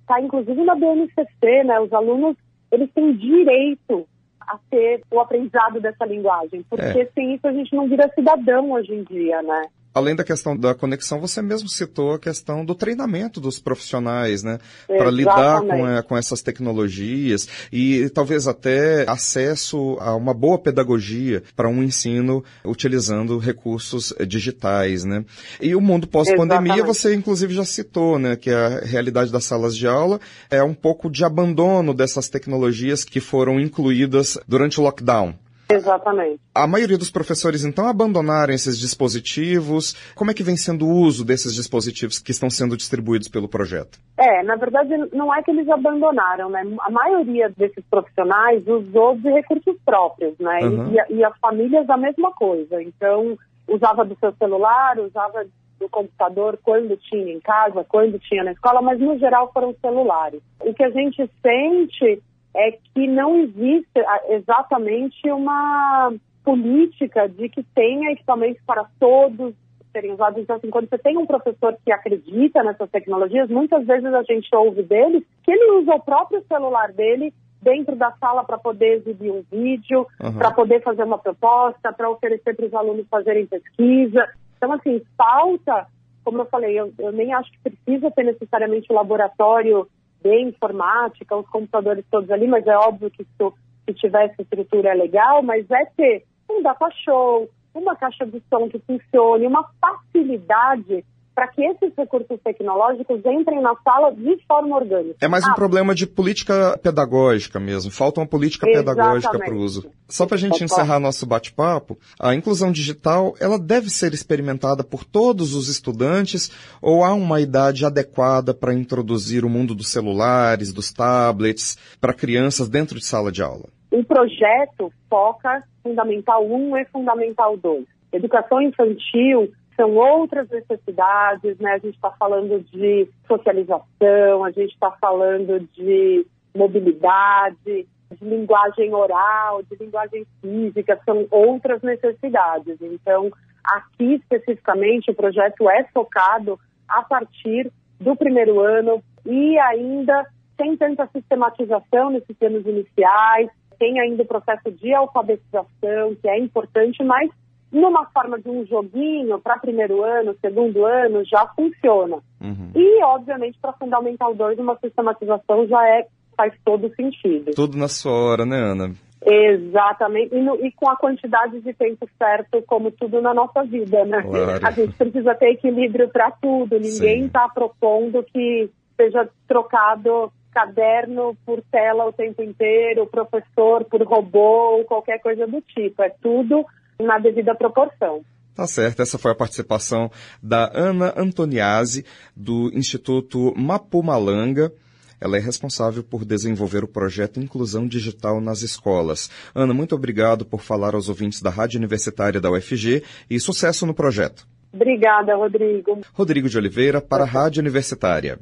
está 0.00 0.20
inclusive 0.20 0.64
na 0.64 0.74
BNCC, 0.74 1.64
né? 1.64 1.78
Os 1.80 1.92
alunos 1.92 2.36
eles 2.72 2.90
têm 2.92 3.12
direito 3.12 4.06
a 4.40 4.58
ter 4.70 5.02
o 5.10 5.20
aprendizado 5.20 5.80
dessa 5.80 6.04
linguagem, 6.04 6.64
porque 6.68 7.00
é. 7.00 7.08
sem 7.14 7.34
isso 7.34 7.46
a 7.46 7.52
gente 7.52 7.74
não 7.74 7.88
vira 7.88 8.10
cidadão 8.14 8.72
hoje 8.72 8.94
em 8.94 9.04
dia, 9.04 9.42
né? 9.42 9.62
Além 9.94 10.16
da 10.16 10.24
questão 10.24 10.56
da 10.56 10.74
conexão, 10.74 11.20
você 11.20 11.40
mesmo 11.40 11.68
citou 11.68 12.14
a 12.14 12.18
questão 12.18 12.64
do 12.64 12.74
treinamento 12.74 13.40
dos 13.40 13.60
profissionais, 13.60 14.42
né? 14.42 14.58
Para 14.88 15.08
lidar 15.08 15.60
com, 15.60 15.88
é, 15.88 16.02
com 16.02 16.16
essas 16.16 16.42
tecnologias 16.42 17.48
e 17.72 18.10
talvez 18.10 18.48
até 18.48 19.08
acesso 19.08 19.96
a 20.00 20.16
uma 20.16 20.34
boa 20.34 20.58
pedagogia 20.58 21.44
para 21.54 21.68
um 21.68 21.80
ensino 21.80 22.42
utilizando 22.64 23.38
recursos 23.38 24.12
digitais, 24.26 25.04
né? 25.04 25.24
E 25.60 25.76
o 25.76 25.80
mundo 25.80 26.08
pós-pandemia, 26.08 26.82
você 26.82 27.14
inclusive 27.14 27.54
já 27.54 27.64
citou, 27.64 28.18
né? 28.18 28.34
Que 28.34 28.50
a 28.50 28.80
realidade 28.80 29.30
das 29.30 29.44
salas 29.44 29.76
de 29.76 29.86
aula 29.86 30.20
é 30.50 30.62
um 30.62 30.74
pouco 30.74 31.08
de 31.08 31.24
abandono 31.24 31.94
dessas 31.94 32.28
tecnologias 32.28 33.04
que 33.04 33.20
foram 33.20 33.60
incluídas 33.60 34.36
durante 34.48 34.80
o 34.80 34.82
lockdown. 34.82 35.43
Exatamente. 35.68 36.40
A 36.54 36.66
maioria 36.66 36.98
dos 36.98 37.10
professores, 37.10 37.64
então, 37.64 37.88
abandonaram 37.88 38.52
esses 38.52 38.78
dispositivos. 38.78 39.94
Como 40.14 40.30
é 40.30 40.34
que 40.34 40.42
vem 40.42 40.56
sendo 40.56 40.86
o 40.86 40.90
uso 40.90 41.24
desses 41.24 41.54
dispositivos 41.54 42.18
que 42.18 42.30
estão 42.30 42.50
sendo 42.50 42.76
distribuídos 42.76 43.28
pelo 43.28 43.48
projeto? 43.48 43.98
É, 44.16 44.42
na 44.42 44.56
verdade, 44.56 44.90
não 45.12 45.34
é 45.34 45.42
que 45.42 45.50
eles 45.50 45.68
abandonaram, 45.68 46.50
né? 46.50 46.62
A 46.80 46.90
maioria 46.90 47.50
desses 47.56 47.84
profissionais 47.90 48.66
usou 48.66 49.16
de 49.16 49.30
recursos 49.30 49.76
próprios, 49.84 50.34
né? 50.38 50.60
Uhum. 50.62 50.92
E, 50.92 51.14
e 51.14 51.24
as 51.24 51.36
famílias 51.38 51.88
a 51.88 51.96
mesma 51.96 52.30
coisa. 52.32 52.82
Então, 52.82 53.36
usava 53.66 54.04
do 54.04 54.16
seu 54.18 54.32
celular, 54.34 54.98
usava 54.98 55.44
do 55.78 55.88
computador 55.88 56.58
quando 56.62 56.96
tinha 56.96 57.32
em 57.32 57.40
casa, 57.40 57.84
quando 57.84 58.18
tinha 58.18 58.44
na 58.44 58.52
escola, 58.52 58.80
mas 58.80 59.00
no 59.00 59.18
geral 59.18 59.50
foram 59.52 59.74
celulares. 59.80 60.40
O 60.60 60.72
que 60.72 60.84
a 60.84 60.90
gente 60.90 61.28
sente 61.42 62.22
é 62.56 62.72
que 62.72 63.06
não 63.06 63.36
existe 63.40 63.98
ah, 63.98 64.20
exatamente 64.28 65.30
uma 65.30 66.12
política 66.44 67.28
de 67.28 67.48
que 67.48 67.62
tenha 67.74 68.12
equipamentos 68.12 68.62
para 68.66 68.86
todos 69.00 69.54
serem 69.92 70.12
usados. 70.12 70.42
Então, 70.42 70.56
assim, 70.56 70.70
quando 70.70 70.88
você 70.88 70.98
tem 70.98 71.16
um 71.16 71.26
professor 71.26 71.76
que 71.84 71.92
acredita 71.92 72.62
nessas 72.62 72.90
tecnologias, 72.90 73.48
muitas 73.48 73.86
vezes 73.86 74.12
a 74.12 74.22
gente 74.24 74.54
ouve 74.54 74.82
dele 74.82 75.24
que 75.42 75.52
ele 75.52 75.78
usa 75.78 75.94
o 75.94 76.00
próprio 76.00 76.44
celular 76.48 76.92
dele 76.92 77.32
dentro 77.62 77.96
da 77.96 78.12
sala 78.20 78.44
para 78.44 78.58
poder 78.58 78.98
exibir 78.98 79.30
um 79.30 79.42
vídeo, 79.50 80.06
uhum. 80.20 80.34
para 80.34 80.50
poder 80.50 80.82
fazer 80.82 81.04
uma 81.04 81.16
proposta, 81.16 81.92
para 81.92 82.10
oferecer 82.10 82.54
para 82.54 82.66
os 82.66 82.74
alunos 82.74 83.06
fazerem 83.08 83.46
pesquisa. 83.46 84.28
Então, 84.56 84.72
assim, 84.72 85.00
falta, 85.16 85.86
como 86.24 86.42
eu 86.42 86.46
falei, 86.46 86.78
eu, 86.78 86.92
eu 86.98 87.12
nem 87.12 87.32
acho 87.32 87.50
que 87.52 87.70
precisa 87.70 88.10
ter 88.10 88.24
necessariamente 88.24 88.92
um 88.92 88.96
laboratório 88.96 89.88
de 90.24 90.40
informática, 90.40 91.36
os 91.36 91.46
computadores 91.48 92.04
todos 92.10 92.30
ali, 92.30 92.48
mas 92.48 92.66
é 92.66 92.76
óbvio 92.76 93.10
que 93.10 93.22
isso, 93.22 93.54
se 93.84 93.94
tivesse 93.94 94.40
estrutura 94.40 94.90
é 94.90 94.94
legal, 94.94 95.42
mas 95.42 95.70
é 95.70 95.84
ter 95.96 96.24
um 96.50 96.62
data 96.62 96.88
show, 97.04 97.48
uma 97.74 97.94
caixa 97.94 98.24
de 98.24 98.42
som 98.48 98.68
que 98.68 98.78
funcione, 98.80 99.46
uma 99.46 99.68
facilidade 99.78 101.04
para 101.34 101.48
que 101.48 101.62
esses 101.64 101.92
recursos 101.96 102.38
tecnológicos 102.42 103.20
entrem 103.26 103.60
na 103.60 103.74
sala 103.82 104.12
de 104.12 104.38
forma 104.46 104.76
orgânica. 104.76 105.16
É 105.20 105.28
mais 105.28 105.44
um 105.44 105.50
ah, 105.50 105.54
problema 105.54 105.94
de 105.94 106.06
política 106.06 106.78
pedagógica 106.82 107.58
mesmo. 107.58 107.90
Falta 107.90 108.20
uma 108.20 108.26
política 108.26 108.66
pedagógica 108.66 109.38
para 109.38 109.52
o 109.52 109.58
uso. 109.58 109.90
Só 110.08 110.26
para 110.26 110.36
a 110.36 110.38
gente 110.38 110.62
encerrar 110.62 111.00
nosso 111.00 111.26
bate-papo, 111.26 111.98
a 112.20 112.34
inclusão 112.34 112.70
digital 112.70 113.34
ela 113.40 113.58
deve 113.58 113.90
ser 113.90 114.12
experimentada 114.12 114.84
por 114.84 115.04
todos 115.04 115.54
os 115.54 115.68
estudantes 115.68 116.50
ou 116.80 117.02
há 117.02 117.12
uma 117.12 117.40
idade 117.40 117.84
adequada 117.84 118.54
para 118.54 118.74
introduzir 118.74 119.44
o 119.44 119.50
mundo 119.50 119.74
dos 119.74 119.88
celulares, 119.88 120.72
dos 120.72 120.92
tablets 120.92 121.76
para 122.00 122.14
crianças 122.14 122.68
dentro 122.68 122.98
de 122.98 123.04
sala 123.04 123.32
de 123.32 123.42
aula? 123.42 123.64
O 123.90 124.04
projeto 124.04 124.92
foca 125.08 125.62
Fundamental 125.82 126.44
1 126.44 126.76
e 126.78 126.84
Fundamental 126.86 127.56
2. 127.56 127.84
Educação 128.12 128.62
infantil 128.62 129.52
são 129.76 129.94
outras 129.96 130.48
necessidades, 130.50 131.58
né? 131.58 131.72
A 131.72 131.78
gente 131.78 131.94
está 131.94 132.10
falando 132.12 132.60
de 132.70 133.08
socialização, 133.26 134.44
a 134.44 134.50
gente 134.50 134.72
está 134.72 134.90
falando 134.92 135.60
de 135.72 136.26
mobilidade, 136.54 137.86
de 138.12 138.24
linguagem 138.24 138.94
oral, 138.94 139.62
de 139.62 139.76
linguagem 139.76 140.26
física, 140.40 141.00
são 141.04 141.26
outras 141.30 141.82
necessidades. 141.82 142.80
Então, 142.80 143.30
aqui 143.64 144.14
especificamente, 144.14 145.10
o 145.10 145.14
projeto 145.14 145.68
é 145.68 145.84
focado 145.92 146.58
a 146.88 147.02
partir 147.02 147.72
do 147.98 148.14
primeiro 148.16 148.60
ano 148.60 149.02
e 149.24 149.58
ainda 149.58 150.26
sem 150.56 150.76
tanta 150.76 151.08
sistematização 151.08 152.10
nesses 152.10 152.40
anos 152.40 152.64
iniciais, 152.66 153.50
tem 153.78 153.98
ainda 153.98 154.22
o 154.22 154.26
processo 154.26 154.70
de 154.70 154.94
alfabetização, 154.94 156.14
que 156.20 156.28
é 156.28 156.38
importante, 156.38 157.02
mas 157.02 157.30
numa 157.74 158.06
forma 158.06 158.38
de 158.38 158.48
um 158.48 158.64
joguinho 158.64 159.40
para 159.40 159.58
primeiro 159.58 160.02
ano, 160.04 160.36
segundo 160.40 160.86
ano, 160.86 161.24
já 161.24 161.44
funciona. 161.48 162.18
Uhum. 162.40 162.70
E, 162.74 163.02
obviamente, 163.02 163.58
para 163.60 163.72
Fundamental 163.72 164.32
2, 164.32 164.60
uma 164.60 164.78
sistematização 164.78 165.66
já 165.66 165.88
é, 165.88 166.06
faz 166.36 166.54
todo 166.64 166.94
sentido. 166.94 167.50
Tudo 167.54 167.76
na 167.76 167.88
sua 167.88 168.12
hora, 168.12 168.46
né, 168.46 168.56
Ana? 168.56 168.92
Exatamente, 169.26 170.34
e, 170.34 170.40
no, 170.40 170.54
e, 170.64 170.70
com 170.72 170.88
a 170.88 170.96
quantidade 170.96 171.58
de 171.60 171.72
tempo 171.72 172.06
certo, 172.18 172.62
como 172.66 172.90
tudo 172.90 173.20
na 173.20 173.32
nossa 173.34 173.64
vida, 173.64 174.04
né? 174.04 174.22
Claro. 174.22 174.66
A 174.66 174.70
gente 174.70 174.92
precisa 174.92 175.34
ter 175.34 175.52
equilíbrio 175.52 176.08
para 176.10 176.30
tudo, 176.30 176.78
ninguém 176.78 177.26
está 177.26 177.48
propondo 177.48 178.22
que 178.22 178.68
seja 178.96 179.28
trocado 179.48 180.30
caderno 180.52 181.36
por 181.44 181.60
tela 181.72 182.06
o 182.06 182.12
tempo 182.12 182.42
inteiro, 182.42 183.06
professor 183.06 183.84
por 183.84 184.02
robô 184.02 184.84
qualquer 184.86 185.18
coisa 185.20 185.46
do 185.46 185.60
tipo. 185.62 186.02
É 186.02 186.10
tudo 186.22 186.64
na 187.00 187.18
devida 187.18 187.54
proporção. 187.54 188.22
Tá 188.54 188.66
certo, 188.68 189.02
essa 189.02 189.18
foi 189.18 189.32
a 189.32 189.34
participação 189.34 190.10
da 190.40 190.70
Ana 190.72 191.12
Antoniazzi, 191.16 192.04
do 192.36 192.70
Instituto 192.72 193.52
Mapumalanga. 193.56 194.72
Ela 195.20 195.38
é 195.38 195.40
responsável 195.40 196.04
por 196.04 196.24
desenvolver 196.24 196.84
o 196.84 196.88
projeto 196.88 197.40
Inclusão 197.40 197.86
Digital 197.86 198.40
nas 198.40 198.62
Escolas. 198.62 199.28
Ana, 199.54 199.74
muito 199.74 199.94
obrigado 199.94 200.44
por 200.44 200.60
falar 200.60 200.94
aos 200.94 201.08
ouvintes 201.08 201.42
da 201.42 201.50
Rádio 201.50 201.78
Universitária 201.78 202.40
da 202.40 202.50
UFG 202.50 203.02
e 203.28 203.40
sucesso 203.40 203.86
no 203.86 203.94
projeto. 203.94 204.46
Obrigada, 204.72 205.34
Rodrigo. 205.36 206.00
Rodrigo 206.12 206.48
de 206.48 206.58
Oliveira, 206.58 207.00
para 207.00 207.24
a 207.24 207.26
Rádio 207.26 207.60
Universitária. 207.60 208.38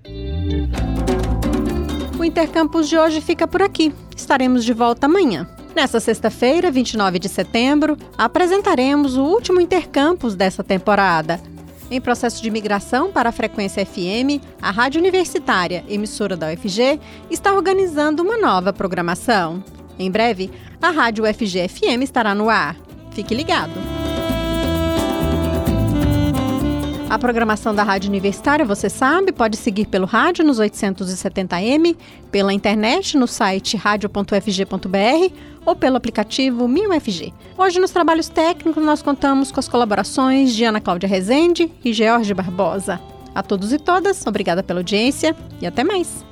O 2.18 2.24
Intercampus 2.24 2.88
de 2.88 2.98
hoje 2.98 3.20
fica 3.20 3.46
por 3.46 3.62
aqui. 3.62 3.94
Estaremos 4.16 4.64
de 4.64 4.72
volta 4.72 5.06
amanhã. 5.06 5.46
Nesta 5.74 6.00
sexta-feira, 6.00 6.70
29 6.70 7.18
de 7.18 7.28
setembro, 7.28 7.96
apresentaremos 8.16 9.16
o 9.16 9.24
último 9.24 9.60
Intercampus 9.60 10.34
dessa 10.34 10.62
temporada. 10.62 11.40
Em 11.90 12.00
processo 12.00 12.42
de 12.42 12.50
migração 12.50 13.10
para 13.10 13.30
a 13.30 13.32
frequência 13.32 13.84
FM, 13.84 14.42
a 14.60 14.70
Rádio 14.70 15.00
Universitária, 15.00 15.84
emissora 15.88 16.36
da 16.36 16.48
UFG, 16.52 17.00
está 17.30 17.52
organizando 17.52 18.22
uma 18.22 18.38
nova 18.38 18.72
programação. 18.72 19.62
Em 19.98 20.10
breve, 20.10 20.50
a 20.80 20.90
Rádio 20.90 21.24
UFG 21.24 21.68
FM 21.68 22.02
estará 22.02 22.34
no 22.34 22.48
ar. 22.48 22.76
Fique 23.12 23.34
ligado! 23.34 23.91
A 27.12 27.18
programação 27.18 27.74
da 27.74 27.82
Rádio 27.82 28.08
Universitária, 28.08 28.64
você 28.64 28.88
sabe, 28.88 29.32
pode 29.32 29.58
seguir 29.58 29.84
pelo 29.84 30.06
rádio 30.06 30.46
nos 30.46 30.58
870m, 30.58 31.94
pela 32.30 32.54
internet 32.54 33.18
no 33.18 33.26
site 33.26 33.76
radio.fg.br 33.76 35.34
ou 35.66 35.76
pelo 35.76 35.98
aplicativo 35.98 36.66
MinUFG. 36.66 37.34
Hoje, 37.58 37.78
nos 37.78 37.90
trabalhos 37.90 38.30
técnicos, 38.30 38.82
nós 38.82 39.02
contamos 39.02 39.52
com 39.52 39.60
as 39.60 39.68
colaborações 39.68 40.54
de 40.54 40.64
Ana 40.64 40.80
Cláudia 40.80 41.06
Rezende 41.06 41.70
e 41.84 41.92
George 41.92 42.32
Barbosa. 42.32 42.98
A 43.34 43.42
todos 43.42 43.74
e 43.74 43.78
todas, 43.78 44.26
obrigada 44.26 44.62
pela 44.62 44.80
audiência 44.80 45.36
e 45.60 45.66
até 45.66 45.84
mais! 45.84 46.31